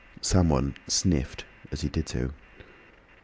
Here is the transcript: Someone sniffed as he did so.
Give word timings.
Someone 0.23 0.73
sniffed 0.87 1.45
as 1.71 1.81
he 1.81 1.87
did 1.87 2.09
so. 2.09 2.31